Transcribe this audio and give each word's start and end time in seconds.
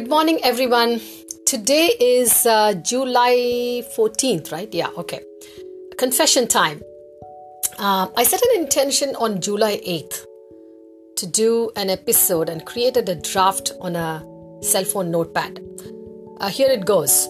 Good 0.00 0.08
morning, 0.08 0.40
everyone. 0.42 0.98
Today 1.44 1.88
is 2.00 2.46
uh, 2.46 2.72
July 2.72 3.84
14th, 3.94 4.50
right? 4.50 4.72
Yeah, 4.72 4.88
okay. 4.96 5.20
Confession 5.98 6.48
time. 6.48 6.80
Uh, 7.78 8.08
I 8.16 8.24
set 8.24 8.40
an 8.40 8.62
intention 8.62 9.14
on 9.16 9.42
July 9.42 9.76
8th 9.86 10.24
to 11.16 11.26
do 11.26 11.70
an 11.76 11.90
episode 11.90 12.48
and 12.48 12.64
created 12.64 13.10
a 13.10 13.14
draft 13.14 13.72
on 13.82 13.94
a 13.94 14.24
cell 14.62 14.84
phone 14.84 15.10
notepad. 15.10 15.60
Uh, 16.40 16.48
here 16.48 16.70
it 16.70 16.86
goes. 16.86 17.28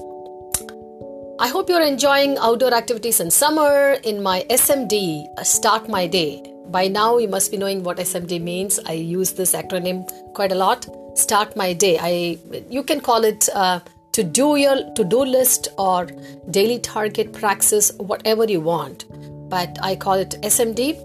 I 1.41 1.48
hope 1.48 1.68
you're 1.68 1.82
enjoying 1.82 2.38
outdoor 2.38 2.73
activities 2.73 3.18
in 3.18 3.32
summer. 3.32 3.96
In 4.05 4.23
my 4.23 4.46
SMD, 4.48 5.27
uh, 5.37 5.42
Start 5.42 5.88
My 5.88 6.06
Day. 6.06 6.41
By 6.68 6.87
now, 6.87 7.18
you 7.18 7.27
must 7.27 7.50
be 7.50 7.56
knowing 7.56 7.82
what 7.82 7.96
SMD 7.96 8.41
means. 8.41 8.78
I 8.87 8.92
use 8.92 9.32
this 9.32 9.55
acronym 9.55 10.09
quite 10.34 10.52
a 10.52 10.55
lot 10.55 10.87
start 11.14 11.56
my 11.56 11.73
day. 11.73 11.98
I 12.00 12.38
you 12.69 12.82
can 12.82 13.00
call 13.00 13.24
it 13.24 13.48
uh, 13.55 13.80
to 14.12 14.24
do 14.24 14.56
your 14.56 14.77
to 14.95 15.05
do 15.05 15.24
list 15.24 15.69
or 15.78 16.06
daily 16.50 16.78
target 16.78 17.33
praxis 17.33 17.92
whatever 17.98 18.45
you 18.45 18.60
want. 18.60 19.05
But 19.50 19.78
i 19.83 19.96
call 19.96 20.14
it 20.14 20.36
smd 20.42 20.96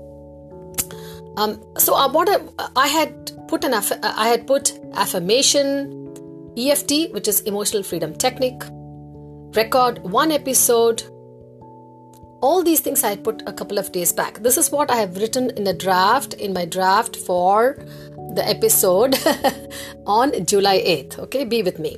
um, 1.38 1.62
so 1.78 1.96
uh, 1.96 2.10
what 2.10 2.30
I, 2.30 2.40
I, 2.76 2.88
had 2.88 3.32
put 3.48 3.64
an 3.64 3.74
aff- 3.74 4.04
i 4.04 4.28
had 4.28 4.48
put 4.48 4.80
affirmation 4.94 6.14
eft 6.56 6.92
which 7.12 7.28
is 7.28 7.42
emotional 7.42 7.84
freedom 7.84 8.14
technique 8.16 8.64
record 9.56 10.00
one 10.04 10.32
episode. 10.32 11.04
All 12.42 12.62
these 12.64 12.80
things 12.80 13.04
i 13.04 13.16
put 13.16 13.42
a 13.48 13.54
couple 13.54 13.80
of 13.80 13.92
days 13.92 14.14
back. 14.14 14.40
This 14.44 14.58
is 14.58 14.72
what 14.72 14.92
i 14.92 14.98
have 14.98 15.18
written 15.18 15.50
in 15.58 15.68
a 15.68 15.74
draft 15.74 16.36
in 16.36 16.54
my 16.54 16.66
draft 16.66 17.16
for 17.16 17.78
the 18.36 18.48
episode 18.48 19.18
on 20.06 20.46
July 20.46 20.80
8th. 20.80 21.20
Okay, 21.20 21.46
be 21.46 21.64
with 21.64 21.80
me. 21.80 21.98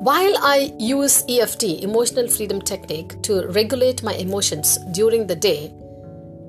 While 0.00 0.34
I 0.38 0.72
use 0.78 1.24
EFT, 1.28 1.82
Emotional 1.82 2.28
Freedom 2.28 2.60
Technique, 2.60 3.20
to 3.22 3.46
regulate 3.48 4.02
my 4.02 4.14
emotions 4.14 4.78
during 4.92 5.26
the 5.26 5.34
day 5.34 5.72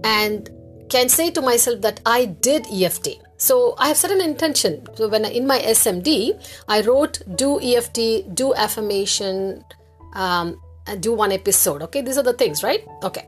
and 0.04 0.50
can 0.90 1.10
say 1.10 1.32
to 1.32 1.42
myself 1.42 1.82
that 1.82 2.00
I 2.06 2.26
did 2.26 2.66
EFT. 2.72 3.10
So 3.38 3.76
I 3.78 3.88
have 3.88 3.98
set 3.98 4.12
an 4.12 4.22
intention. 4.22 4.86
So 4.96 5.08
when 5.08 5.26
I, 5.26 5.30
in 5.30 5.48
my 5.48 5.60
SMD, 5.60 6.40
I 6.68 6.82
wrote 6.82 7.22
do 7.36 7.60
EFT, 7.62 8.36
do 8.36 8.54
affirmation, 8.54 9.64
um, 10.14 10.60
and 10.88 11.02
do 11.02 11.14
one 11.14 11.32
episode. 11.32 11.82
Okay, 11.84 12.02
these 12.02 12.18
are 12.18 12.24
the 12.24 12.34
things, 12.34 12.64
right? 12.64 12.86
Okay. 13.04 13.28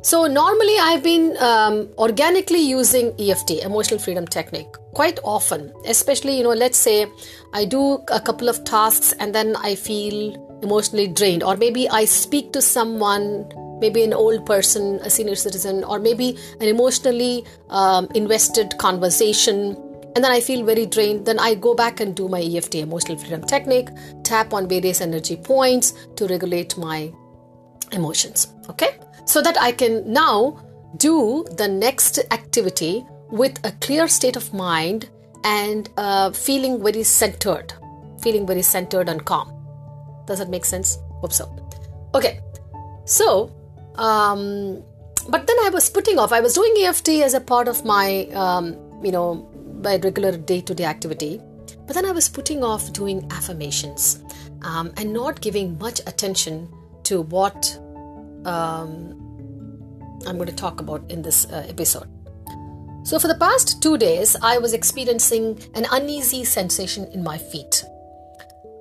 So, 0.00 0.26
normally 0.26 0.78
I've 0.78 1.02
been 1.02 1.36
um, 1.40 1.88
organically 1.98 2.60
using 2.60 3.12
EFT, 3.18 3.64
emotional 3.64 3.98
freedom 3.98 4.26
technique, 4.26 4.72
quite 4.94 5.18
often, 5.24 5.72
especially, 5.86 6.36
you 6.38 6.44
know, 6.44 6.52
let's 6.52 6.78
say 6.78 7.06
I 7.52 7.64
do 7.64 8.04
a 8.06 8.20
couple 8.20 8.48
of 8.48 8.62
tasks 8.62 9.12
and 9.18 9.34
then 9.34 9.56
I 9.56 9.74
feel 9.74 10.60
emotionally 10.62 11.08
drained, 11.08 11.42
or 11.42 11.56
maybe 11.56 11.88
I 11.88 12.04
speak 12.04 12.52
to 12.52 12.62
someone, 12.62 13.50
maybe 13.80 14.04
an 14.04 14.12
old 14.12 14.46
person, 14.46 15.00
a 15.02 15.10
senior 15.10 15.34
citizen, 15.34 15.82
or 15.82 15.98
maybe 15.98 16.38
an 16.60 16.68
emotionally 16.68 17.44
um, 17.68 18.06
invested 18.14 18.78
conversation, 18.78 19.76
and 20.14 20.24
then 20.24 20.30
I 20.30 20.40
feel 20.40 20.64
very 20.64 20.86
drained. 20.86 21.26
Then 21.26 21.40
I 21.40 21.56
go 21.56 21.74
back 21.74 21.98
and 21.98 22.14
do 22.14 22.28
my 22.28 22.40
EFT, 22.40 22.76
emotional 22.76 23.18
freedom 23.18 23.42
technique, 23.42 23.88
tap 24.22 24.52
on 24.54 24.68
various 24.68 25.00
energy 25.00 25.34
points 25.34 25.92
to 26.14 26.28
regulate 26.28 26.78
my 26.78 27.12
emotions. 27.90 28.54
Okay 28.68 28.96
so 29.28 29.42
that 29.42 29.60
I 29.60 29.72
can 29.72 30.10
now 30.10 30.64
do 30.96 31.44
the 31.56 31.68
next 31.68 32.18
activity 32.30 33.04
with 33.30 33.60
a 33.64 33.72
clear 33.72 34.08
state 34.08 34.36
of 34.36 34.54
mind 34.54 35.10
and 35.44 35.88
uh, 35.98 36.30
feeling 36.32 36.82
very 36.82 37.02
centered, 37.02 37.74
feeling 38.22 38.46
very 38.46 38.62
centered 38.62 39.10
and 39.10 39.22
calm. 39.24 39.52
Does 40.26 40.38
that 40.38 40.48
make 40.48 40.64
sense? 40.64 40.98
Hope 41.20 41.34
so. 41.34 41.44
Okay, 42.14 42.40
so, 43.04 43.54
um, 43.96 44.82
but 45.28 45.46
then 45.46 45.56
I 45.62 45.68
was 45.68 45.90
putting 45.90 46.18
off, 46.18 46.32
I 46.32 46.40
was 46.40 46.54
doing 46.54 46.74
EFT 46.78 47.08
as 47.28 47.34
a 47.34 47.40
part 47.40 47.68
of 47.68 47.84
my, 47.84 48.28
um, 48.32 48.76
you 49.04 49.12
know, 49.12 49.46
my 49.82 49.96
regular 49.96 50.38
day 50.38 50.62
to 50.62 50.74
day 50.74 50.84
activity, 50.84 51.38
but 51.86 51.94
then 51.94 52.06
I 52.06 52.12
was 52.12 52.30
putting 52.30 52.64
off 52.64 52.94
doing 52.94 53.30
affirmations 53.30 54.22
um, 54.62 54.90
and 54.96 55.12
not 55.12 55.42
giving 55.42 55.76
much 55.76 56.00
attention 56.00 56.66
to 57.04 57.20
what 57.22 57.78
um, 58.48 59.14
I'm 60.26 60.36
going 60.36 60.48
to 60.48 60.54
talk 60.54 60.80
about 60.80 61.10
in 61.10 61.22
this 61.22 61.46
uh, 61.46 61.66
episode. 61.68 62.08
So, 63.04 63.18
for 63.18 63.28
the 63.28 63.36
past 63.36 63.82
two 63.82 63.96
days, 63.96 64.36
I 64.42 64.58
was 64.58 64.72
experiencing 64.72 65.58
an 65.74 65.86
uneasy 65.92 66.44
sensation 66.44 67.06
in 67.12 67.22
my 67.22 67.38
feet. 67.38 67.84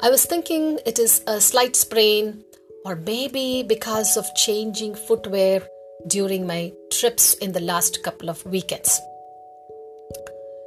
I 0.01 0.09
was 0.09 0.25
thinking 0.25 0.79
it 0.85 0.99
is 0.99 1.23
a 1.27 1.39
slight 1.39 1.75
sprain, 1.75 2.43
or 2.85 2.95
maybe 2.95 3.63
because 3.63 4.17
of 4.17 4.25
changing 4.35 4.95
footwear 4.95 5.61
during 6.07 6.45
my 6.47 6.73
trips 6.91 7.33
in 7.35 7.51
the 7.51 7.59
last 7.59 8.03
couple 8.03 8.29
of 8.29 8.45
weekends. 8.45 8.99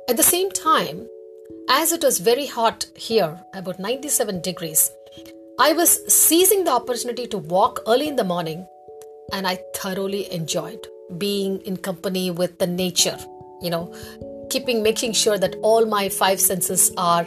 At 0.08 0.16
the 0.16 0.22
same 0.22 0.50
time, 0.50 1.06
as 1.68 1.92
it 1.92 2.02
was 2.02 2.18
very 2.18 2.46
hot 2.46 2.86
here, 2.96 3.40
about 3.54 3.78
97 3.78 4.40
degrees, 4.40 4.90
I 5.58 5.72
was 5.72 6.00
seizing 6.12 6.64
the 6.64 6.72
opportunity 6.72 7.26
to 7.28 7.38
walk 7.38 7.80
early 7.86 8.08
in 8.08 8.16
the 8.16 8.24
morning 8.24 8.66
and 9.32 9.46
I 9.46 9.58
thoroughly 9.74 10.32
enjoyed 10.32 10.86
being 11.18 11.60
in 11.62 11.76
company 11.76 12.30
with 12.30 12.58
the 12.58 12.66
nature, 12.66 13.18
you 13.60 13.70
know, 13.70 13.94
keeping 14.50 14.82
making 14.82 15.12
sure 15.12 15.38
that 15.38 15.56
all 15.62 15.86
my 15.86 16.08
five 16.08 16.40
senses 16.40 16.92
are 16.96 17.26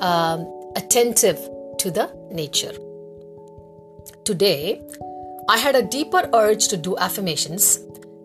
um, 0.00 0.46
attentive 0.76 1.38
to 1.78 1.90
the 1.90 2.10
nature. 2.30 2.72
Today, 4.24 4.82
I 5.48 5.58
had 5.58 5.76
a 5.76 5.82
deeper 5.82 6.28
urge 6.34 6.68
to 6.68 6.76
do 6.76 6.96
affirmations 6.98 7.80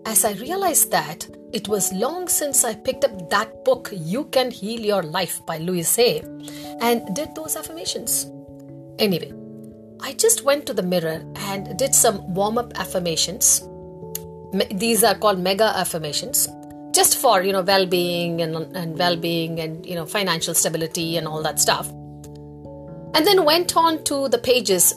as 0.06 0.26
I 0.26 0.34
realized 0.34 0.92
that 0.92 1.28
it 1.54 1.68
was 1.68 1.92
long 1.94 2.28
since 2.28 2.64
I 2.64 2.76
picked 2.76 3.04
up 3.04 3.30
that 3.30 3.64
book, 3.66 3.90
You 3.92 4.26
Can 4.26 4.52
Heal 4.52 4.80
Your 4.80 5.04
Life 5.04 5.46
by 5.46 5.58
Louise 5.58 5.96
Hay, 5.98 6.22
and 6.82 7.14
did 7.14 7.36
those 7.36 7.56
affirmations. 7.56 8.26
Anyway, 9.00 9.34
I 10.04 10.14
just 10.14 10.44
went 10.44 10.66
to 10.66 10.74
the 10.74 10.82
mirror 10.82 11.22
and 11.36 11.78
did 11.78 11.94
some 11.94 12.34
warm 12.34 12.58
up 12.58 12.74
affirmations. 12.80 13.62
These 14.72 15.04
are 15.04 15.16
called 15.16 15.40
mega 15.40 15.66
affirmations, 15.78 16.48
just 16.92 17.18
for 17.18 17.44
you 17.44 17.54
know 17.54 17.62
well 17.62 17.86
being 17.86 18.42
and, 18.42 18.56
and 18.76 18.98
well 18.98 19.16
being 19.16 19.60
and 19.60 19.86
you 19.86 19.96
know 19.96 20.06
financial 20.06 20.54
stability 20.54 21.18
and 21.18 21.28
all 21.28 21.44
that 21.44 21.60
stuff. 21.60 21.90
And 23.14 23.28
then 23.28 23.46
went 23.46 23.78
on 23.78 24.04
to 24.06 24.28
the 24.30 24.40
pages 24.40 24.94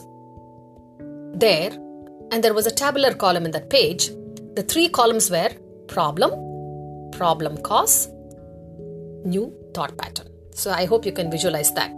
there, 0.99 1.71
and 2.31 2.43
there 2.43 2.53
was 2.53 2.65
a 2.65 2.71
tabular 2.71 3.13
column 3.13 3.45
in 3.45 3.51
that 3.51 3.69
page. 3.69 4.09
The 4.55 4.65
three 4.67 4.89
columns 4.89 5.29
were 5.29 5.49
problem, 5.87 6.31
problem 7.11 7.57
cause, 7.61 8.07
new 9.23 9.53
thought 9.73 9.95
pattern. 9.97 10.27
So 10.51 10.71
I 10.71 10.85
hope 10.85 11.05
you 11.05 11.11
can 11.11 11.29
visualize 11.29 11.73
that. 11.73 11.91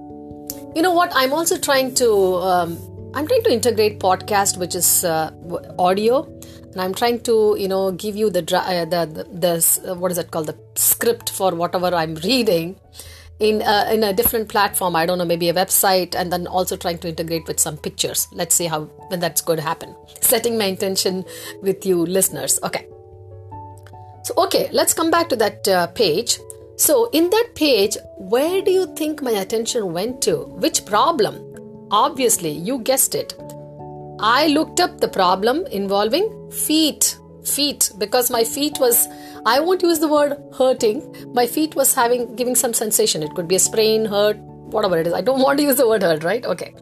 You 0.75 0.81
know 0.81 0.93
what? 0.93 1.11
I'm 1.15 1.31
also 1.31 1.57
trying 1.57 1.93
to 1.95 2.35
um, 2.35 2.77
I'm 3.17 3.27
trying 3.27 3.41
to 3.45 3.51
integrate 3.51 3.99
podcast, 3.99 4.59
which 4.59 4.75
is 4.75 5.03
uh, 5.03 5.31
audio, 5.79 6.23
and 6.71 6.79
I'm 6.79 6.93
trying 6.93 7.19
to 7.21 7.55
you 7.57 7.67
know 7.67 7.91
give 7.91 8.15
you 8.15 8.29
the 8.29 8.41
uh, 8.55 8.85
the 8.85 9.07
the, 9.07 9.23
the 9.45 9.91
uh, 9.91 9.95
what 9.95 10.11
is 10.11 10.19
it 10.19 10.29
called 10.29 10.45
the 10.45 10.55
script 10.75 11.31
for 11.31 11.55
whatever 11.55 11.87
I'm 11.87 12.13
reading 12.29 12.75
in 13.39 13.63
uh, 13.63 13.89
in 13.91 14.03
a 14.03 14.13
different 14.13 14.49
platform. 14.49 14.95
I 14.95 15.07
don't 15.07 15.17
know, 15.17 15.25
maybe 15.25 15.49
a 15.49 15.53
website, 15.55 16.13
and 16.13 16.31
then 16.31 16.45
also 16.45 16.77
trying 16.77 16.99
to 16.99 17.09
integrate 17.09 17.47
with 17.47 17.59
some 17.59 17.75
pictures. 17.75 18.27
Let's 18.33 18.53
see 18.53 18.67
how 18.67 18.81
when 19.07 19.19
that's 19.19 19.41
going 19.41 19.57
to 19.57 19.63
happen. 19.63 19.95
Setting 20.21 20.55
my 20.55 20.65
intention 20.65 21.25
with 21.63 21.87
you 21.87 22.05
listeners. 22.05 22.59
Okay. 22.61 22.85
So 24.25 24.35
okay, 24.45 24.69
let's 24.71 24.93
come 24.93 25.09
back 25.09 25.27
to 25.29 25.35
that 25.37 25.67
uh, 25.67 25.87
page. 25.87 26.37
So 26.75 27.09
in 27.09 27.31
that 27.31 27.53
page, 27.55 27.97
where 28.19 28.61
do 28.61 28.69
you 28.69 28.85
think 28.95 29.23
my 29.23 29.31
attention 29.31 29.91
went 29.91 30.21
to? 30.29 30.43
Which 30.65 30.85
problem? 30.85 31.46
Obviously, 31.91 32.51
you 32.51 32.79
guessed 32.79 33.15
it. 33.15 33.33
I 34.19 34.47
looked 34.47 34.79
up 34.79 34.99
the 34.99 35.07
problem 35.07 35.65
involving 35.67 36.51
feet. 36.51 37.17
Feet, 37.43 37.91
because 37.97 38.29
my 38.29 38.43
feet 38.43 38.77
was, 38.79 39.07
I 39.45 39.61
won't 39.61 39.81
use 39.81 39.99
the 39.99 40.07
word 40.09 40.37
hurting. 40.57 41.31
My 41.33 41.47
feet 41.47 41.75
was 41.75 41.93
having, 41.93 42.35
giving 42.35 42.55
some 42.55 42.73
sensation. 42.73 43.23
It 43.23 43.33
could 43.35 43.47
be 43.47 43.55
a 43.55 43.59
sprain, 43.59 44.03
hurt, 44.03 44.37
whatever 44.37 44.97
it 44.97 45.07
is. 45.07 45.13
I 45.13 45.21
don't 45.21 45.39
want 45.47 45.59
to 45.59 45.63
use 45.63 45.77
the 45.77 45.87
word 45.87 46.03
hurt, 46.03 46.23
right? 46.23 46.45
Okay. 46.45 46.75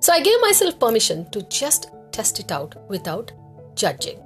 So 0.00 0.12
I 0.12 0.20
gave 0.20 0.40
myself 0.40 0.80
permission 0.80 1.30
to 1.30 1.42
just 1.42 1.90
test 2.10 2.40
it 2.40 2.50
out 2.50 2.74
without 2.88 3.30
judging. 3.76 4.20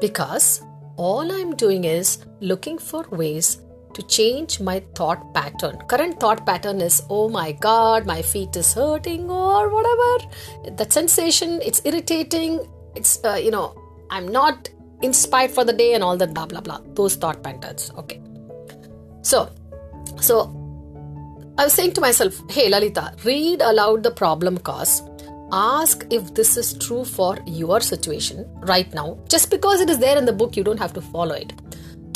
Because 0.00 0.62
all 0.96 1.30
I'm 1.30 1.54
doing 1.54 1.84
is 1.84 2.24
looking 2.40 2.78
for 2.78 3.06
ways 3.10 3.60
to 3.96 4.02
change 4.02 4.60
my 4.60 4.80
thought 4.94 5.32
pattern. 5.34 5.78
Current 5.88 6.20
thought 6.20 6.44
pattern 6.46 6.80
is, 6.80 7.02
oh 7.08 7.28
my 7.28 7.52
god, 7.52 8.06
my 8.06 8.20
feet 8.22 8.54
is 8.56 8.72
hurting 8.74 9.30
or 9.30 9.70
whatever. 9.70 10.12
That 10.76 10.92
sensation, 10.92 11.60
it's 11.62 11.80
irritating. 11.84 12.60
It's, 12.94 13.18
uh, 13.24 13.40
you 13.42 13.50
know, 13.50 13.74
I'm 14.10 14.28
not 14.28 14.68
inspired 15.02 15.50
for 15.50 15.64
the 15.64 15.72
day 15.72 15.94
and 15.94 16.04
all 16.04 16.16
that 16.18 16.34
blah 16.34 16.46
blah 16.46 16.60
blah. 16.60 16.80
Those 16.94 17.16
thought 17.16 17.42
patterns. 17.42 17.90
Okay. 17.96 18.20
So, 19.22 19.50
so 20.20 20.36
I 21.58 21.64
was 21.64 21.72
saying 21.72 21.92
to 21.94 22.00
myself, 22.02 22.38
hey, 22.50 22.68
Lalita, 22.68 23.14
read 23.24 23.62
aloud 23.62 24.02
the 24.02 24.10
problem 24.10 24.58
cause. 24.58 25.02
Ask 25.52 26.04
if 26.10 26.34
this 26.34 26.56
is 26.56 26.74
true 26.74 27.04
for 27.04 27.38
your 27.46 27.80
situation 27.80 28.46
right 28.72 28.92
now. 28.92 29.18
Just 29.28 29.50
because 29.50 29.80
it 29.80 29.88
is 29.88 29.98
there 29.98 30.18
in 30.18 30.26
the 30.26 30.32
book, 30.32 30.56
you 30.56 30.64
don't 30.64 30.78
have 30.78 30.92
to 30.94 31.00
follow 31.00 31.34
it. 31.34 31.52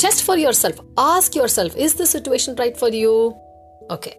Test 0.01 0.23
for 0.23 0.35
yourself. 0.35 0.79
Ask 0.97 1.35
yourself, 1.35 1.77
is 1.77 1.93
the 1.93 2.07
situation 2.07 2.55
right 2.55 2.75
for 2.75 2.89
you? 2.89 3.37
Okay. 3.91 4.17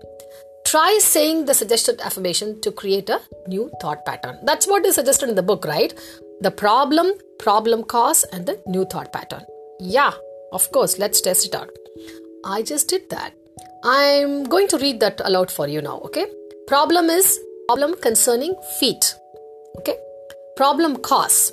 Try 0.64 0.96
saying 1.02 1.46
the 1.46 1.54
suggested 1.54 2.00
affirmation 2.00 2.60
to 2.60 2.70
create 2.70 3.10
a 3.10 3.20
new 3.48 3.68
thought 3.80 4.06
pattern. 4.06 4.38
That's 4.44 4.68
what 4.68 4.86
is 4.86 4.94
suggested 4.94 5.28
in 5.28 5.34
the 5.34 5.42
book, 5.42 5.64
right? 5.64 5.92
The 6.40 6.52
problem, 6.52 7.10
problem 7.40 7.82
cause, 7.82 8.22
and 8.32 8.46
the 8.46 8.62
new 8.68 8.84
thought 8.84 9.12
pattern. 9.12 9.42
Yeah, 9.80 10.12
of 10.52 10.70
course, 10.70 11.00
let's 11.00 11.20
test 11.20 11.46
it 11.46 11.54
out. 11.56 11.70
I 12.44 12.62
just 12.62 12.88
did 12.88 13.10
that. 13.10 13.32
I'm 13.82 14.44
going 14.44 14.68
to 14.68 14.78
read 14.78 15.00
that 15.00 15.20
aloud 15.24 15.50
for 15.50 15.66
you 15.66 15.82
now, 15.82 15.98
okay? 16.02 16.26
Problem 16.68 17.10
is 17.10 17.40
problem 17.66 17.96
concerning 18.00 18.54
feet, 18.78 19.16
okay? 19.78 19.96
Problem 20.54 20.98
cause 20.98 21.52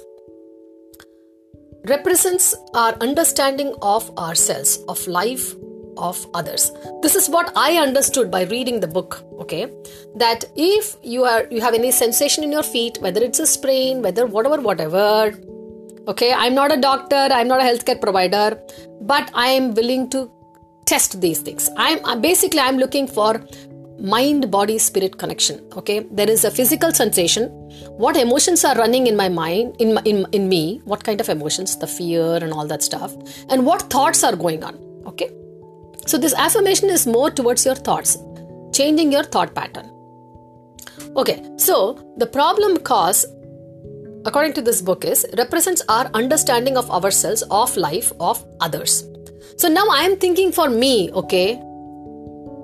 represents 1.86 2.56
our 2.74 2.94
understanding 3.02 3.76
of 3.82 4.16
ourselves, 4.18 4.80
of 4.88 5.06
life, 5.08 5.56
of 5.98 6.26
others. 6.34 6.72
This 7.02 7.16
is 7.16 7.30
what 7.30 7.52
I 7.56 7.78
understood 7.78 8.32
by 8.32 8.44
reading 8.44 8.80
the 8.80 8.88
book, 8.88 9.24
okay? 9.40 9.72
That 10.16 10.46
if 10.56 10.96
you 11.04 11.24
are 11.26 11.46
you 11.52 11.62
have 11.62 11.74
any 11.74 11.92
sensation 11.92 12.44
in 12.44 12.52
your 12.52 12.64
feet, 12.64 12.98
whether 13.02 13.22
it's 13.22 13.40
a 13.40 13.48
sprain, 13.48 14.02
whether 14.02 14.26
whatever, 14.26 14.62
whatever, 14.62 15.34
okay, 16.08 16.34
I'm 16.34 16.56
not 16.56 16.72
a 16.72 16.78
doctor, 16.78 17.28
I'm 17.32 17.48
not 17.48 17.60
a 17.60 17.64
healthcare 17.64 18.00
provider, 18.00 18.62
but 19.02 19.30
I 19.34 19.48
am 19.48 19.74
willing 19.74 20.10
to 20.12 20.32
test 20.90 21.22
these 21.24 21.40
things 21.48 21.70
i'm 21.78 22.22
basically 22.22 22.62
i'm 22.68 22.78
looking 22.84 23.08
for 23.16 23.32
mind 24.02 24.50
body 24.52 24.78
spirit 24.78 25.18
connection 25.18 25.62
okay? 25.76 26.06
There 26.12 26.30
is 26.30 26.46
a 26.46 26.52
physical 26.52 26.92
sensation. 26.92 27.50
What 27.98 28.18
emotions 28.18 28.64
are 28.64 28.76
running 28.76 29.08
in 29.08 29.16
my 29.16 29.30
mind 29.30 29.76
in, 29.80 29.98
in 30.06 30.26
in 30.32 30.50
me 30.50 30.82
what 30.86 31.04
kind 31.04 31.20
of 31.22 31.30
emotions 31.30 31.78
the 31.78 31.88
fear 31.88 32.36
and 32.36 32.54
all 32.54 32.68
that 32.68 32.84
stuff 32.84 33.14
and 33.50 33.66
what 33.66 33.84
thoughts 33.90 34.24
are 34.24 34.36
going 34.36 34.64
on 34.64 34.78
okay? 35.06 35.32
So 36.08 36.18
this 36.18 36.34
affirmation 36.34 36.90
is 36.90 37.06
more 37.06 37.30
towards 37.30 37.66
your 37.66 37.76
thoughts 37.76 38.18
changing 38.74 39.12
your 39.12 39.24
thought 39.24 39.54
pattern. 39.54 39.92
Okay 41.16 41.44
so 41.58 42.14
the 42.18 42.28
problem 42.28 42.78
cause 42.78 43.26
according 44.26 44.54
to 44.54 44.62
this 44.62 44.82
book 44.82 45.06
is 45.06 45.26
represents 45.38 45.82
our 45.90 46.10
understanding 46.14 46.78
of 46.78 46.90
ourselves 46.92 47.42
of 47.52 47.76
life 47.78 48.12
of 48.20 48.46
others. 48.60 49.04
So 49.58 49.68
now 49.68 49.86
I 49.92 50.04
am 50.04 50.16
thinking 50.18 50.54
for 50.54 50.70
me, 50.70 51.12
okay? 51.12 51.62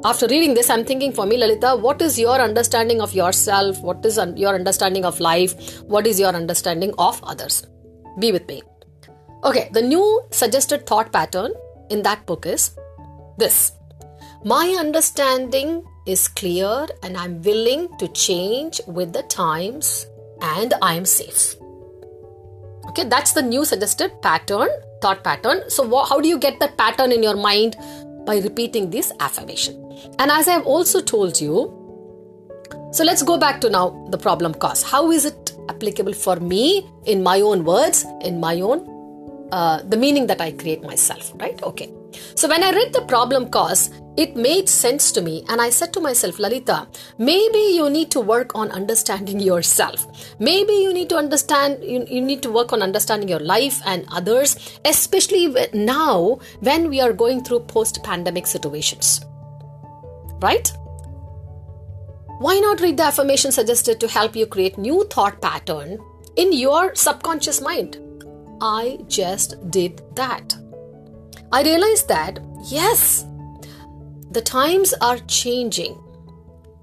After 0.03 0.27
reading 0.27 0.53
this, 0.53 0.69
I'm 0.69 0.86
thinking 0.86 1.12
for 1.12 1.25
me, 1.25 1.38
Lalita, 1.38 1.75
what 1.75 2.01
is 2.01 2.19
your 2.19 2.39
understanding 2.39 3.01
of 3.01 3.13
yourself? 3.13 3.81
What 3.81 4.06
is 4.06 4.18
your 4.36 4.53
understanding 4.53 5.06
of 5.06 5.19
life? 5.19 5.81
What 5.83 6.06
is 6.06 6.19
your 6.19 6.30
understanding 6.30 6.94
of 6.97 7.24
others? 7.24 7.65
Be 8.19 8.31
with 8.31 8.47
me. 8.47 8.62
Okay, 9.44 9.69
the 9.71 9.81
new 9.81 10.21
suggested 10.31 10.86
thought 10.86 11.12
pattern 11.12 11.53
in 11.89 12.03
that 12.03 12.25
book 12.25 12.45
is 12.45 12.75
this 13.38 13.74
My 14.44 14.75
understanding 14.80 15.83
is 16.06 16.27
clear 16.27 16.88
and 17.01 17.18
I'm 17.18 17.42
willing 17.42 17.89
to 17.97 18.07
change 18.09 18.81
with 18.88 19.13
the 19.13 19.24
times 19.24 20.07
and 20.42 20.74
I'm 20.81 21.06
safe. 21.06 21.56
Okay, 22.89 23.06
that's 23.06 23.33
the 23.33 23.42
new 23.42 23.65
suggested 23.65 24.21
pattern 24.21 24.69
thought 25.01 25.24
pattern. 25.24 25.69
So, 25.69 25.83
how 26.06 26.19
do 26.19 26.27
you 26.27 26.39
get 26.39 26.59
that 26.59 26.77
pattern 26.77 27.12
in 27.12 27.24
your 27.24 27.36
mind? 27.36 27.75
By 28.25 28.39
repeating 28.39 28.89
this 28.89 29.12
affirmation. 29.19 29.85
And 30.19 30.31
as 30.31 30.47
I've 30.47 30.65
also 30.65 31.01
told 31.01 31.39
you, 31.39 31.81
so 32.92 33.03
let's 33.03 33.24
go 33.24 33.38
back 33.38 33.59
to 33.62 33.69
now 33.69 34.07
the 34.09 34.18
problem 34.18 34.53
cause. 34.53 34.81
How 34.81 35.12
is 35.12 35.25
it 35.25 35.53
applicable 35.69 36.13
for 36.13 36.38
me 36.38 36.89
in 37.06 37.24
my 37.24 37.42
own 37.42 37.65
words, 37.65 38.06
in 38.21 38.39
my 38.39 38.62
own, 38.62 39.50
uh, 39.51 39.81
the 39.83 39.97
meaning 39.97 40.27
that 40.27 40.42
I 40.42 40.51
create 40.51 40.81
myself, 40.81 41.33
right? 41.36 41.62
Okay. 41.62 41.92
So 42.36 42.47
when 42.47 42.63
I 42.63 42.71
read 42.71 42.94
the 42.94 43.01
problem 43.01 43.50
cause, 43.50 43.89
it 44.18 44.38
made 44.38 44.69
sense 44.69 45.12
to 45.12 45.21
me, 45.21 45.44
and 45.50 45.59
I 45.59 45.69
said 45.69 45.92
to 45.94 46.00
myself, 46.00 46.39
Lalita, 46.39 46.88
maybe 47.18 47.59
you 47.75 47.89
need 47.89 48.12
to 48.12 48.21
work 48.21 48.56
on 48.56 48.71
understanding 48.71 49.39
yourself. 49.51 50.07
Maybe 50.39 50.74
you 50.74 50.94
need 50.94 51.09
to 51.09 51.18
understand, 51.18 51.83
you, 51.83 52.06
you 52.09 52.21
need 52.21 52.42
to 52.44 52.50
work 52.50 52.71
on 52.71 52.81
understanding 52.81 53.27
your 53.27 53.39
life 53.39 53.81
and 53.86 54.06
others, 54.09 54.80
especially 54.86 55.53
now 55.74 56.39
when 56.62 56.89
we 56.89 57.01
are 57.01 57.12
going 57.12 57.44
through 57.44 57.62
post 57.62 58.03
pandemic 58.03 58.47
situations. 58.47 59.19
Right? 60.42 60.72
Why 62.40 62.60
not 62.60 62.82
read 62.82 62.98
the 62.98 63.04
affirmation 63.04 63.52
suggested 63.52 64.00
to 64.00 64.08
help 64.08 64.36
you 64.36 64.46
create 64.46 64.78
new 64.78 65.06
thought 65.06 65.42
pattern 65.42 66.00
in 66.36 66.52
your 66.52 66.94
subconscious 66.96 67.62
mind? 67.62 67.98
I 68.62 69.00
just 69.08 69.70
did 69.72 70.02
that. 70.16 70.56
I 71.52 71.64
realized 71.64 72.08
that, 72.10 72.40
yes, 72.66 73.26
the 74.32 74.42
times 74.42 74.94
are 75.02 75.20
changing. 75.28 75.98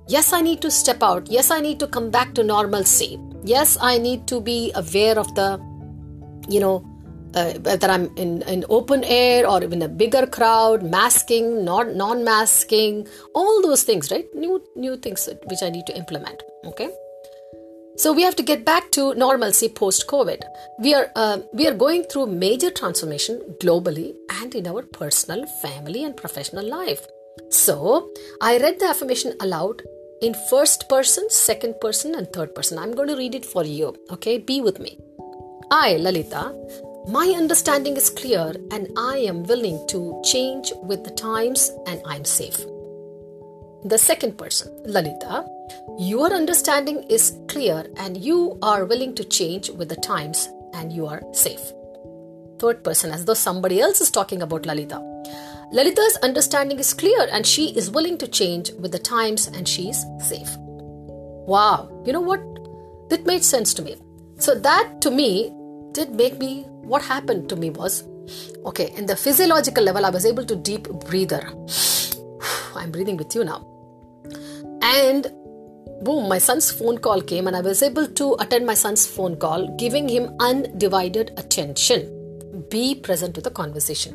Yes, 0.09 0.33
I 0.33 0.41
need 0.41 0.63
to 0.63 0.71
step 0.71 1.03
out. 1.03 1.31
Yes, 1.31 1.51
I 1.51 1.61
need 1.61 1.79
to 1.81 1.87
come 1.87 2.11
back 2.11 2.35
to 2.35 2.43
normalcy. 2.43 3.21
Yes, 3.45 3.77
I 3.81 3.99
need 3.99 4.27
to 4.29 4.41
be 4.41 4.73
aware 4.75 5.19
of 5.19 5.35
the, 5.35 5.61
you 6.49 6.61
know, 6.61 6.89
uh, 7.35 7.53
whether 7.61 7.89
I'm 7.89 8.11
in, 8.17 8.43
in 8.43 8.65
open 8.69 9.05
air 9.05 9.49
or 9.49 9.63
in 9.63 9.83
a 9.83 9.89
bigger 9.89 10.27
crowd, 10.27 10.83
masking, 10.83 11.65
not 11.65 11.95
non-masking, 11.95 13.07
all 13.35 13.63
those 13.63 13.83
things, 13.83 14.11
right? 14.11 14.27
New 14.35 14.63
new 14.77 14.97
things 14.97 15.29
which 15.47 15.63
I 15.63 15.71
need 15.71 15.87
to 15.87 15.97
implement. 15.97 16.43
Okay. 16.65 16.91
So 17.97 18.13
we 18.13 18.23
have 18.23 18.37
to 18.37 18.43
get 18.43 18.65
back 18.65 18.91
to 18.93 19.15
normalcy 19.15 19.69
post 19.69 20.07
COVID. 20.07 20.41
We 20.81 20.95
are 20.95 21.11
uh, 21.15 21.41
we 21.53 21.67
are 21.69 21.75
going 21.75 22.05
through 22.05 22.27
major 22.27 22.71
transformation 22.71 23.41
globally 23.61 24.15
and 24.41 24.55
in 24.55 24.67
our 24.67 24.83
personal, 24.83 25.47
family, 25.61 26.05
and 26.05 26.17
professional 26.17 26.67
life. 26.67 27.07
So 27.51 28.11
I 28.41 28.59
read 28.59 28.79
the 28.79 28.87
affirmation 28.87 29.35
aloud 29.41 29.83
in 30.23 30.35
first 30.49 30.89
person, 30.89 31.29
second 31.29 31.81
person, 31.81 32.15
and 32.15 32.33
third 32.33 32.55
person. 32.55 32.79
I'm 32.79 32.93
going 32.93 33.09
to 33.09 33.17
read 33.17 33.35
it 33.35 33.45
for 33.45 33.65
you. 33.65 33.95
Okay, 34.11 34.39
be 34.39 34.61
with 34.61 34.79
me. 34.79 34.99
I, 35.71 35.97
Lalita, 35.97 36.55
my 37.09 37.35
understanding 37.37 37.97
is 37.97 38.11
clear 38.11 38.55
and 38.71 38.89
I 38.97 39.17
am 39.19 39.43
willing 39.43 39.85
to 39.89 40.23
change 40.25 40.73
with 40.85 41.03
the 41.03 41.11
times 41.11 41.73
and 41.87 42.01
I'm 42.07 42.25
safe. 42.25 42.59
The 43.85 43.99
second 43.99 44.39
person, 44.39 44.71
Lalita, 44.85 45.45
your 45.99 46.33
understanding 46.33 47.03
is 47.11 47.37
clear 47.49 47.87
and 47.97 48.17
you 48.17 48.57
are 48.63 48.85
willing 48.85 49.17
to 49.17 49.25
change 49.25 49.69
with 49.71 49.89
the 49.89 49.97
times 49.97 50.49
and 50.75 50.93
you 50.93 51.07
are 51.07 51.23
safe. 51.33 51.73
Third 52.61 52.85
person, 52.85 53.11
as 53.11 53.25
though 53.25 53.35
somebody 53.35 53.81
else 53.81 54.01
is 54.01 54.11
talking 54.13 54.41
about 54.41 54.65
Lalita. 54.65 55.01
Lalita's 55.73 56.19
understanding 56.23 56.79
is 56.79 56.95
clear 56.95 57.27
and 57.33 57.45
she 57.45 57.77
is 57.77 57.91
willing 57.91 58.17
to 58.19 58.29
change 58.29 58.71
with 58.75 58.93
the 58.93 59.01
times 59.01 59.49
and 59.49 59.67
she's 59.67 60.05
safe. 60.21 60.51
Wow, 60.59 62.05
you 62.07 62.13
know 62.13 62.21
what? 62.21 62.41
That 63.09 63.27
made 63.27 63.43
sense 63.43 63.75
to 63.75 63.83
me. 63.83 63.97
So, 64.39 64.55
that 64.55 65.01
to 65.01 65.11
me 65.11 65.53
did 65.93 66.15
make 66.15 66.39
me 66.39 66.65
what 66.83 67.03
happened 67.03 67.49
to 67.49 67.57
me 67.57 67.71
was 67.71 68.05
okay, 68.67 68.93
in 68.97 69.07
the 69.07 69.17
physiological 69.17 69.85
level, 69.85 70.05
I 70.05 70.11
was 70.11 70.25
able 70.27 70.45
to 70.45 70.57
deep 70.57 70.89
breather. 71.07 71.43
I'm 72.75 72.91
breathing 72.91 73.17
with 73.17 73.35
you 73.35 73.45
now. 73.45 73.67
And 74.83 75.31
boom, 76.03 76.29
my 76.29 76.39
son's 76.39 76.71
phone 76.71 76.99
call 76.99 77.21
came, 77.21 77.47
and 77.47 77.57
I 77.57 77.61
was 77.61 77.83
able 77.83 78.07
to 78.07 78.37
attend 78.41 78.67
my 78.67 78.75
son's 78.75 79.07
phone 79.07 79.37
call, 79.37 79.75
giving 79.77 80.09
him 80.09 80.35
undivided 80.41 81.33
attention. 81.37 82.19
Be 82.71 82.95
present 82.95 83.35
to 83.37 83.41
the 83.41 83.51
conversation. 83.51 84.15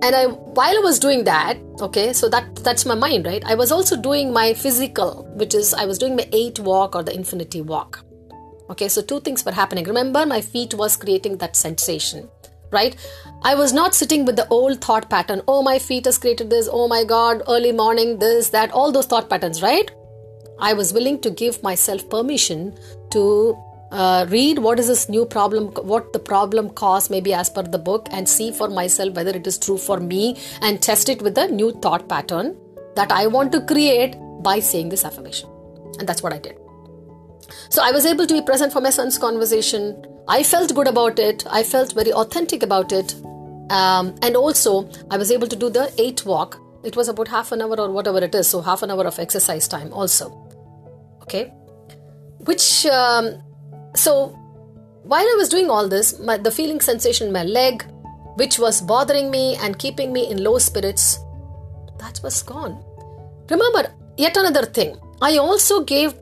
And 0.00 0.14
I, 0.14 0.26
while 0.26 0.76
I 0.76 0.80
was 0.80 1.00
doing 1.00 1.24
that, 1.24 1.58
okay, 1.80 2.12
so 2.12 2.28
that 2.28 2.54
that's 2.56 2.86
my 2.86 2.94
mind, 2.94 3.26
right? 3.26 3.42
I 3.44 3.56
was 3.56 3.72
also 3.72 3.96
doing 3.96 4.32
my 4.32 4.54
physical, 4.54 5.28
which 5.34 5.54
is 5.54 5.74
I 5.74 5.86
was 5.86 5.98
doing 5.98 6.14
my 6.14 6.28
eight 6.32 6.60
walk 6.60 6.94
or 6.94 7.02
the 7.02 7.12
infinity 7.12 7.62
walk. 7.62 8.04
Okay, 8.70 8.88
so 8.88 9.00
two 9.00 9.20
things 9.20 9.44
were 9.44 9.52
happening. 9.52 9.84
Remember, 9.84 10.26
my 10.26 10.40
feet 10.40 10.74
was 10.74 10.96
creating 10.96 11.38
that 11.38 11.56
sensation, 11.56 12.28
right? 12.70 12.96
I 13.42 13.54
was 13.54 13.72
not 13.72 13.94
sitting 13.94 14.24
with 14.26 14.36
the 14.36 14.46
old 14.48 14.82
thought 14.82 15.08
pattern. 15.08 15.40
Oh, 15.48 15.62
my 15.62 15.78
feet 15.78 16.04
has 16.04 16.18
created 16.18 16.50
this. 16.50 16.68
Oh 16.70 16.86
my 16.86 17.04
God, 17.04 17.42
early 17.48 17.72
morning, 17.72 18.18
this, 18.18 18.50
that, 18.50 18.70
all 18.72 18.92
those 18.92 19.06
thought 19.06 19.30
patterns, 19.30 19.62
right? 19.62 19.90
I 20.58 20.74
was 20.74 20.92
willing 20.92 21.20
to 21.20 21.30
give 21.30 21.62
myself 21.62 22.08
permission 22.10 22.76
to 23.10 23.56
uh, 23.90 24.26
read 24.28 24.58
what 24.58 24.78
is 24.78 24.88
this 24.88 25.08
new 25.08 25.24
problem, 25.24 25.68
what 25.68 26.12
the 26.12 26.18
problem 26.18 26.68
cause 26.68 27.08
maybe 27.08 27.32
as 27.32 27.48
per 27.48 27.62
the 27.62 27.78
book, 27.78 28.06
and 28.10 28.28
see 28.28 28.50
for 28.50 28.68
myself 28.68 29.14
whether 29.14 29.30
it 29.30 29.46
is 29.46 29.58
true 29.58 29.78
for 29.78 29.98
me 29.98 30.36
and 30.60 30.82
test 30.82 31.08
it 31.08 31.22
with 31.22 31.34
the 31.34 31.48
new 31.48 31.72
thought 31.80 32.06
pattern 32.08 32.56
that 32.96 33.10
I 33.12 33.28
want 33.28 33.52
to 33.52 33.64
create 33.64 34.16
by 34.42 34.60
saying 34.60 34.90
this 34.90 35.04
affirmation. 35.04 35.48
And 35.98 36.08
that's 36.08 36.22
what 36.22 36.34
I 36.34 36.38
did. 36.38 36.58
So 37.68 37.82
I 37.82 37.90
was 37.90 38.06
able 38.06 38.26
to 38.26 38.34
be 38.34 38.42
present 38.42 38.72
for 38.72 38.80
my 38.80 38.90
son's 38.90 39.18
conversation. 39.18 40.04
I 40.28 40.42
felt 40.42 40.74
good 40.74 40.88
about 40.88 41.18
it. 41.18 41.44
I 41.50 41.62
felt 41.62 41.92
very 41.94 42.12
authentic 42.12 42.62
about 42.62 42.92
it. 42.92 43.14
Um, 43.70 44.14
and 44.22 44.36
also, 44.36 44.88
I 45.10 45.18
was 45.18 45.30
able 45.30 45.46
to 45.46 45.56
do 45.56 45.70
the 45.70 45.92
eight 45.98 46.24
walk 46.24 46.58
it 46.84 46.96
was 46.96 47.08
about 47.08 47.28
half 47.28 47.52
an 47.52 47.62
hour 47.62 47.78
or 47.80 47.90
whatever 47.90 48.18
it 48.18 48.34
is 48.34 48.48
so 48.48 48.60
half 48.60 48.82
an 48.82 48.90
hour 48.90 49.06
of 49.06 49.18
exercise 49.18 49.66
time 49.66 49.92
also 49.92 50.26
okay 51.22 51.52
which 52.50 52.86
um, 52.86 53.42
so 53.94 54.28
while 55.02 55.24
i 55.24 55.34
was 55.38 55.48
doing 55.48 55.70
all 55.70 55.88
this 55.88 56.18
my, 56.20 56.36
the 56.36 56.50
feeling 56.50 56.80
sensation 56.80 57.28
in 57.28 57.32
my 57.32 57.44
leg 57.44 57.84
which 58.36 58.58
was 58.58 58.80
bothering 58.80 59.30
me 59.30 59.56
and 59.56 59.78
keeping 59.78 60.12
me 60.12 60.30
in 60.30 60.42
low 60.42 60.58
spirits 60.58 61.18
that 61.98 62.20
was 62.22 62.42
gone 62.42 62.82
remember 63.50 63.92
yet 64.16 64.36
another 64.36 64.64
thing 64.64 64.96
i 65.20 65.36
also 65.36 65.82
gave 65.82 66.14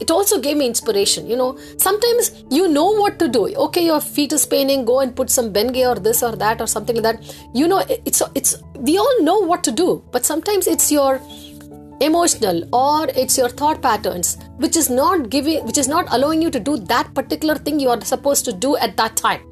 it 0.00 0.10
also 0.10 0.40
gave 0.40 0.56
me 0.56 0.66
inspiration 0.66 1.26
you 1.26 1.36
know. 1.36 1.58
Sometimes 1.76 2.44
you 2.50 2.68
know 2.68 2.90
what 2.90 3.18
to 3.18 3.28
do. 3.28 3.54
Okay 3.66 3.84
your 3.84 4.00
feet 4.00 4.32
is 4.32 4.46
paining 4.46 4.84
go 4.84 5.00
and 5.00 5.14
put 5.14 5.30
some 5.30 5.52
bengay 5.52 5.86
or 5.88 5.98
this 5.98 6.22
or 6.22 6.34
that 6.36 6.60
or 6.60 6.66
something 6.66 6.96
like 6.96 7.04
that. 7.04 7.36
You 7.54 7.68
know 7.68 7.84
it's 7.88 8.22
it's 8.34 8.62
we 8.78 8.98
all 8.98 9.22
know 9.22 9.38
what 9.38 9.62
to 9.64 9.72
do 9.72 10.02
but 10.10 10.24
sometimes 10.24 10.66
it's 10.66 10.90
your 10.90 11.20
emotional 12.00 12.62
or 12.74 13.08
it's 13.08 13.36
your 13.36 13.50
thought 13.50 13.82
patterns 13.82 14.38
which 14.56 14.76
is 14.76 14.88
not 14.88 15.28
giving 15.28 15.64
which 15.66 15.76
is 15.76 15.86
not 15.86 16.06
allowing 16.12 16.40
you 16.40 16.50
to 16.50 16.58
do 16.58 16.76
that 16.78 17.12
particular 17.14 17.54
thing 17.54 17.78
you 17.78 17.90
are 17.90 18.00
supposed 18.00 18.44
to 18.44 18.52
do 18.52 18.76
at 18.78 18.96
that 18.96 19.16
time. 19.16 19.42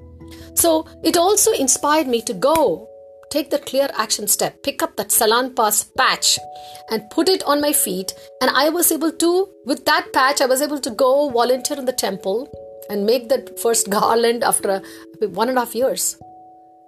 So 0.55 0.87
it 1.05 1.17
also 1.17 1.53
inspired 1.53 2.09
me 2.09 2.23
to 2.23 2.35
go 2.35 2.89
take 3.31 3.51
the 3.51 3.59
clear 3.59 3.89
action 3.95 4.27
step, 4.27 4.63
pick 4.63 4.83
up 4.83 4.97
that 4.97 5.09
Salonpas 5.09 5.95
patch 5.97 6.39
and 6.91 7.09
put 7.11 7.29
it 7.29 7.43
on 7.45 7.61
my 7.61 7.73
feet. 7.73 8.13
And 8.41 8.51
I 8.51 8.69
was 8.71 8.91
able 8.91 9.13
to, 9.13 9.49
with 9.65 9.85
that 9.85 10.13
patch, 10.13 10.41
I 10.41 10.47
was 10.47 10.63
able 10.63 10.81
to 10.81 10.91
go 10.91 11.29
volunteer 11.31 11.79
in 11.79 11.85
the 11.85 11.93
temple 11.93 12.49
and 12.91 13.05
make 13.05 13.29
that 13.29 13.59
first 13.59 13.91
garland 13.97 14.45
after 14.45 14.83
one 15.21 15.49
and 15.49 15.59
a 15.59 15.63
half 15.63 15.75
years. 15.75 16.19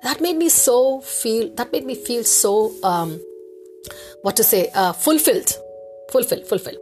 That 0.03 0.21
made 0.21 0.37
me 0.37 0.49
so 0.49 1.01
feel, 1.01 1.55
that 1.57 1.73
made 1.73 1.85
me 1.85 1.95
feel 1.95 2.25
so, 2.25 2.73
um, 2.83 3.21
what 4.23 4.37
to 4.37 4.45
say, 4.45 4.71
uh, 4.75 4.93
fulfilled. 4.93 5.53
Fulfilled, 6.11 6.47
fulfilled. 6.47 6.79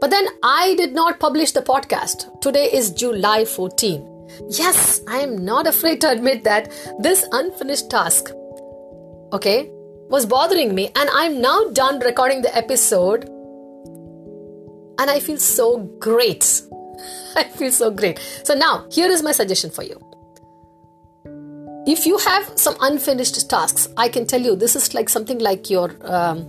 But 0.00 0.10
then 0.10 0.26
I 0.42 0.74
did 0.76 0.92
not 0.92 1.20
publish 1.20 1.52
the 1.52 1.60
podcast. 1.62 2.40
Today 2.40 2.70
is 2.72 2.90
July 2.90 3.44
14. 3.44 4.08
Yes, 4.48 5.02
I 5.06 5.20
am 5.20 5.44
not 5.44 5.66
afraid 5.66 6.00
to 6.00 6.10
admit 6.10 6.44
that 6.44 6.72
this 6.98 7.24
unfinished 7.32 7.90
task 7.90 8.32
okay, 9.32 9.70
was 10.08 10.26
bothering 10.26 10.74
me. 10.74 10.90
And 10.94 11.08
I'm 11.12 11.40
now 11.40 11.64
done 11.70 11.98
recording 12.00 12.42
the 12.42 12.54
episode. 12.56 13.24
And 14.98 15.10
I 15.10 15.20
feel 15.20 15.38
so 15.38 15.78
great. 15.98 16.62
I 17.36 17.44
feel 17.44 17.72
so 17.72 17.90
great. 17.90 18.20
So 18.44 18.54
now, 18.54 18.86
here 18.92 19.10
is 19.10 19.22
my 19.22 19.32
suggestion 19.32 19.70
for 19.70 19.82
you. 19.82 19.98
If 21.86 22.06
you 22.06 22.18
have 22.18 22.52
some 22.56 22.76
unfinished 22.80 23.50
tasks, 23.50 23.88
I 23.96 24.08
can 24.08 24.26
tell 24.26 24.40
you 24.40 24.54
this 24.54 24.76
is 24.76 24.94
like 24.94 25.08
something 25.08 25.38
like 25.38 25.68
your, 25.68 25.96
um, 26.02 26.46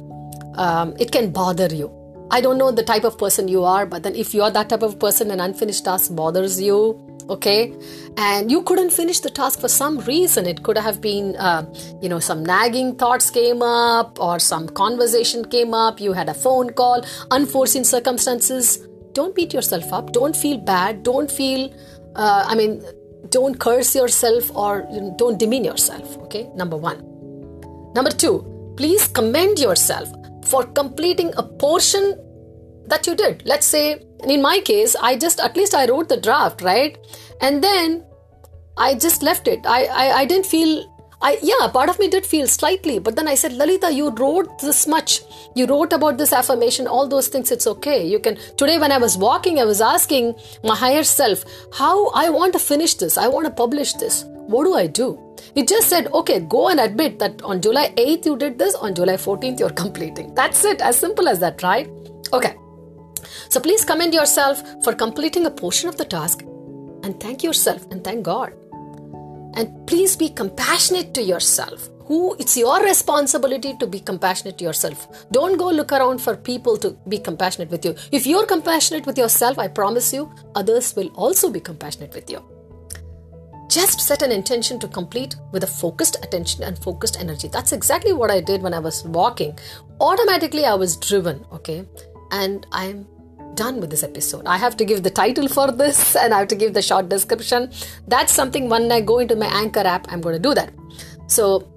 um, 0.56 0.94
it 1.00 1.12
can 1.12 1.32
bother 1.32 1.74
you. 1.74 1.92
I 2.30 2.42
don't 2.42 2.58
know 2.58 2.72
the 2.72 2.84
type 2.84 3.04
of 3.04 3.18
person 3.18 3.48
you 3.48 3.64
are, 3.64 3.86
but 3.86 4.04
then 4.04 4.16
if 4.16 4.34
you 4.34 4.44
are 4.44 4.52
that 4.52 4.70
type 4.70 4.84
of 4.84 5.00
person 5.00 5.32
and 5.32 5.42
unfinished 5.42 5.86
task 5.86 6.16
bothers 6.16 6.62
you, 6.62 7.13
okay? 7.30 7.74
And 8.18 8.52
you 8.52 8.64
couldn't 8.64 8.92
finish 8.92 9.20
the 9.20 9.30
task 9.30 9.60
for 9.60 9.68
some 9.68 10.00
reason. 10.00 10.46
It 10.46 10.64
could 10.64 10.78
have 10.78 11.02
been 11.02 11.36
uh, 11.38 11.66
you 12.02 12.10
know 12.10 12.20
some 12.20 12.44
nagging 12.44 12.96
thoughts 12.96 13.30
came 13.30 13.62
up 13.62 14.20
or 14.20 14.40
some 14.40 14.68
conversation 14.70 15.46
came 15.46 15.74
up. 15.74 16.00
You 16.00 16.14
had 16.14 16.30
a 16.30 16.34
phone 16.34 16.72
call. 16.72 17.04
Unforeseen 17.32 17.84
circumstances. 17.84 18.88
Don't 19.14 19.36
beat 19.36 19.54
yourself 19.54 19.94
up. 19.94 20.12
Don't 20.12 20.36
feel 20.36 20.58
bad. 20.58 21.04
Don't 21.04 21.32
feel 21.32 21.72
uh, 22.16 22.46
i 22.48 22.56
mean 22.56 22.84
don't 23.30 23.60
curse 23.60 23.96
yourself 23.96 24.56
or 24.56 24.86
you 24.92 25.02
know, 25.02 25.16
don't 25.18 25.40
demean 25.40 25.64
yourself 25.64 26.18
okay? 26.18 26.50
Number 26.56 26.78
one. 26.78 27.00
Number 27.96 28.12
two 28.12 28.50
please 28.78 29.08
commend 29.08 29.60
yourself 29.60 30.10
for 30.46 30.64
completing 30.64 31.32
a 31.38 31.44
portion 31.44 32.20
that 32.88 33.08
you 33.08 33.16
did 33.16 33.44
let's 33.46 33.66
say 33.66 34.02
in 34.24 34.42
my 34.42 34.60
case 34.60 34.96
i 35.02 35.16
just 35.16 35.40
at 35.40 35.56
least 35.58 35.74
i 35.74 35.86
wrote 35.88 36.10
the 36.10 36.20
draft 36.20 36.62
right 36.62 36.98
and 37.42 37.64
then 37.64 38.04
i 38.78 38.94
just 38.94 39.24
left 39.24 39.48
it 39.48 39.60
i 39.66 39.86
i, 39.86 40.12
I 40.22 40.26
didn't 40.26 40.46
feel 40.46 40.90
I, 41.26 41.38
yeah, 41.42 41.70
part 41.70 41.88
of 41.88 41.98
me 42.00 42.10
did 42.10 42.26
feel 42.26 42.48
slightly, 42.48 43.00
but 43.00 43.16
then 43.16 43.30
I 43.30 43.36
said, 43.36 43.54
Lalita, 43.54 43.94
you 43.94 44.10
wrote 44.10 44.60
this 44.60 44.86
much. 44.86 45.22
You 45.56 45.66
wrote 45.66 45.94
about 45.94 46.18
this 46.18 46.34
affirmation, 46.34 46.86
all 46.86 47.08
those 47.08 47.30
things. 47.30 47.50
It's 47.50 47.66
okay. 47.66 48.06
You 48.06 48.20
can. 48.20 48.36
Today, 48.58 48.78
when 48.78 48.92
I 48.92 48.98
was 48.98 49.18
walking, 49.18 49.58
I 49.58 49.64
was 49.64 49.80
asking 49.80 50.36
my 50.66 50.76
higher 50.76 51.04
self, 51.04 51.46
how 51.72 52.10
I 52.10 52.30
want 52.30 52.52
to 52.54 52.60
finish 52.60 52.96
this. 52.96 53.18
I 53.18 53.30
want 53.30 53.46
to 53.46 53.52
publish 53.52 53.94
this. 53.94 54.26
What 54.48 54.66
do 54.66 54.74
I 54.74 54.86
do? 54.86 55.18
It 55.56 55.70
just 55.70 55.88
said, 55.88 56.08
okay, 56.08 56.42
go 56.42 56.68
and 56.68 56.82
admit 56.82 57.20
that 57.20 57.42
on 57.44 57.62
July 57.62 57.94
8th 57.96 58.26
you 58.26 58.36
did 58.36 58.60
this, 58.60 58.76
on 58.76 58.94
July 58.94 59.14
14th 59.14 59.60
you're 59.60 59.70
completing. 59.70 60.36
That's 60.36 60.66
it. 60.66 60.82
As 60.82 61.00
simple 61.00 61.30
as 61.30 61.40
that, 61.40 61.64
right? 61.64 61.90
Okay. 62.34 62.56
So 63.54 63.60
please 63.60 63.86
commend 63.86 64.16
yourself 64.16 64.64
for 64.84 64.96
completing 64.96 65.46
a 65.46 65.52
portion 65.52 65.88
of 65.88 65.96
the 65.96 66.06
task 66.06 66.42
and 67.04 67.20
thank 67.20 67.44
yourself 67.44 67.86
and 67.92 68.04
thank 68.04 68.24
God. 68.24 68.52
And 69.54 69.86
please 69.86 70.16
be 70.16 70.30
compassionate 70.30 71.14
to 71.14 71.22
yourself. 71.22 71.88
Who 72.06 72.36
it's 72.40 72.58
your 72.58 72.84
responsibility 72.84 73.78
to 73.78 73.86
be 73.86 74.00
compassionate 74.00 74.58
to 74.58 74.64
yourself. 74.64 75.08
Don't 75.32 75.56
go 75.56 75.70
look 75.70 75.92
around 75.92 76.20
for 76.20 76.36
people 76.36 76.78
to 76.78 76.98
be 77.08 77.20
compassionate 77.20 77.70
with 77.70 77.86
you. 77.86 77.94
If 78.12 78.26
you're 78.26 78.48
compassionate 78.48 79.06
with 79.06 79.20
yourself, 79.20 79.60
I 79.60 79.68
promise 79.68 80.12
you, 80.12 80.34
others 80.56 80.96
will 80.96 81.10
also 81.10 81.52
be 81.52 81.60
compassionate 81.60 82.16
with 82.16 82.32
you. 82.32 82.42
Just 83.70 84.02
set 84.02 84.24
an 84.24 84.32
intention 84.32 84.80
to 84.80 84.88
complete 84.88 85.36
with 85.52 85.64
a 85.64 85.68
focused 85.68 86.18
attention 86.26 86.64
and 86.64 86.80
focused 86.80 87.20
energy. 87.20 87.50
That's 87.50 87.72
exactly 87.72 88.14
what 88.14 88.32
I 88.32 88.42
did 88.42 88.64
when 88.64 88.74
I 88.74 88.80
was 88.80 89.04
walking. 89.04 89.60
Automatically, 90.02 90.66
I 90.66 90.74
was 90.74 90.98
driven, 90.98 91.46
okay? 91.52 91.86
And 92.32 92.66
I'm 92.72 93.06
done 93.56 93.80
with 93.80 93.90
this 93.90 94.04
episode. 94.04 94.46
I 94.46 94.58
have 94.58 94.78
to 94.78 94.86
give 94.86 95.04
the 95.04 95.10
title 95.10 95.48
for 95.48 95.72
this 95.72 96.16
and 96.22 96.34
I 96.34 96.40
have 96.40 96.48
to 96.50 96.56
give 96.56 96.74
the 96.74 96.82
short 96.82 97.10
description. 97.10 97.72
That's 98.08 98.34
something 98.34 98.70
when 98.70 98.92
I 98.92 99.02
go 99.02 99.20
into 99.20 99.36
my 99.36 99.48
Anchor 99.48 99.82
app, 99.82 100.08
I'm 100.10 100.22
going 100.22 100.36
to 100.36 100.42
do 100.42 100.54
that. 100.54 100.74
So, 101.28 101.70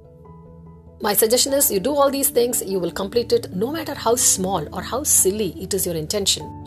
my 1.02 1.12
suggestion 1.12 1.52
is 1.52 1.70
you 1.70 1.78
do 1.78 1.94
all 1.94 2.10
these 2.10 2.30
things, 2.30 2.62
you 2.64 2.78
will 2.78 2.90
complete 2.90 3.32
it 3.32 3.54
no 3.54 3.70
matter 3.70 3.94
how 3.94 4.16
small 4.16 4.66
or 4.74 4.82
how 4.82 5.02
silly 5.02 5.50
it 5.62 5.74
is 5.74 5.84
your 5.84 5.94
intention 5.94 6.64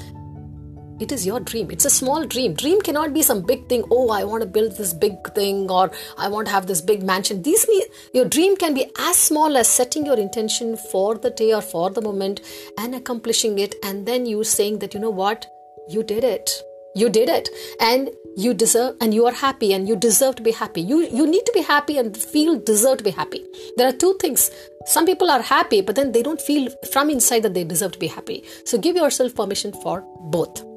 it 1.00 1.12
is 1.12 1.25
your 1.25 1.39
dream. 1.39 1.72
It's 1.72 1.86
a 1.86 1.89
small 1.89 2.25
dream. 2.25 2.53
Dream 2.53 2.82
cannot 2.82 3.13
be 3.13 3.22
some 3.22 3.41
big 3.41 3.68
thing. 3.68 3.84
Oh 3.89 4.10
i 4.10 4.24
want 4.24 4.41
to 4.41 4.48
build 4.48 4.77
this 4.77 4.94
big 4.94 5.34
thing 5.34 5.70
or 5.72 5.91
i 6.18 6.27
want 6.27 6.48
to 6.48 6.53
have 6.53 6.68
this 6.68 6.82
big 6.82 7.03
mansion. 7.03 7.41
These 7.41 7.68
need, 7.68 7.86
your 8.13 8.25
dream 8.25 8.58
can 8.58 8.74
be 8.74 8.91
as 9.00 9.18
small 9.18 9.58
as 9.58 9.68
setting 9.68 10.06
your 10.06 10.20
intention 10.20 10.77
for 10.91 11.15
the 11.15 11.29
day 11.29 11.53
or 11.53 11.62
for 11.62 11.89
the 11.89 12.01
moment 12.01 12.41
and 12.77 12.96
accomplishing 12.96 13.60
it 13.60 13.75
and 13.84 14.06
then 14.06 14.25
you 14.25 14.44
saying 14.44 14.79
that 14.79 14.94
you 14.94 15.00
know 15.00 15.10
what? 15.10 15.48
You 15.89 16.03
did 16.03 16.24
it. 16.24 16.51
You 16.96 17.10
did 17.10 17.29
it. 17.29 17.50
And 17.79 18.10
you 18.36 18.53
deserve 18.53 18.96
and 19.01 19.13
you 19.13 19.25
are 19.25 19.34
happy 19.34 19.74
and 19.74 19.88
you 19.88 19.96
deserve 19.96 20.36
to 20.36 20.44
be 20.44 20.51
happy. 20.51 20.82
You 20.82 21.01
you 21.01 21.27
need 21.27 21.46
to 21.46 21.51
be 21.53 21.62
happy 21.62 21.98
and 21.98 22.15
feel 22.15 22.60
deserve 22.60 23.00
to 23.00 23.03
be 23.03 23.12
happy. 23.12 23.46
There 23.77 23.88
are 23.89 23.98
two 24.06 24.15
things. 24.22 24.50
Some 24.86 25.06
people 25.06 25.32
are 25.32 25.41
happy 25.41 25.82
but 25.82 25.96
then 25.96 26.12
they 26.12 26.24
don't 26.24 26.41
feel 26.41 26.72
from 26.94 27.10
inside 27.10 27.44
that 27.44 27.53
they 27.53 27.63
deserve 27.63 27.94
to 27.94 28.00
be 28.08 28.08
happy. 28.08 28.44
So 28.65 28.77
give 28.77 28.96
yourself 28.96 29.36
permission 29.36 29.74
for 29.84 30.03
both. 30.38 30.68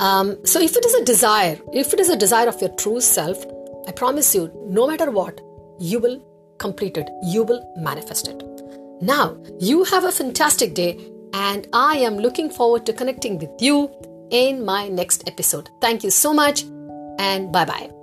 Um, 0.00 0.44
so 0.46 0.60
if 0.60 0.76
it 0.76 0.84
is 0.84 0.94
a 0.94 1.04
desire, 1.04 1.58
if 1.72 1.92
it 1.92 2.00
is 2.00 2.08
a 2.08 2.16
desire 2.16 2.48
of 2.48 2.60
your 2.60 2.70
true 2.70 3.00
self, 3.00 3.44
I 3.86 3.92
promise 3.92 4.34
you, 4.34 4.50
no 4.66 4.86
matter 4.86 5.10
what, 5.10 5.40
you 5.78 5.98
will 5.98 6.20
complete 6.58 6.96
it. 6.96 7.08
You 7.22 7.42
will 7.42 7.62
manifest 7.76 8.28
it. 8.28 8.42
Now, 9.02 9.36
you 9.58 9.84
have 9.84 10.04
a 10.04 10.12
fantastic 10.12 10.74
day, 10.74 10.98
and 11.34 11.68
I 11.72 11.98
am 11.98 12.16
looking 12.16 12.50
forward 12.50 12.86
to 12.86 12.92
connecting 12.92 13.38
with 13.38 13.50
you 13.60 13.90
in 14.30 14.64
my 14.64 14.88
next 14.88 15.28
episode. 15.28 15.70
Thank 15.80 16.02
you 16.02 16.10
so 16.10 16.32
much, 16.32 16.64
and 17.18 17.52
bye 17.52 17.64
bye. 17.64 17.99